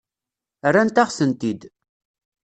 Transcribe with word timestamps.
Rrant-aɣ-tent-id. 0.71 1.61